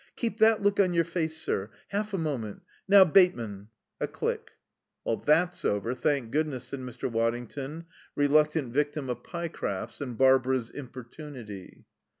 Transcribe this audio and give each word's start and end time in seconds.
"Keep 0.15 0.39
that 0.39 0.63
look 0.63 0.79
on 0.79 0.95
your 0.95 1.03
face, 1.03 1.37
sir, 1.37 1.69
half 1.89 2.11
a 2.11 2.17
moment.... 2.17 2.63
Now, 2.87 3.05
Bateman." 3.05 3.67
A 3.99 4.07
click. 4.07 4.53
"That's 5.05 5.63
over, 5.63 5.93
thank 5.93 6.31
goodness," 6.31 6.63
said 6.63 6.79
Mr. 6.79 7.07
Waddington, 7.07 7.85
reluctant 8.15 8.73
victim 8.73 9.09
of 9.11 9.21
Pyecraft's 9.23 10.01
and 10.01 10.17
Barbara's 10.17 10.71
importunity. 10.71 11.85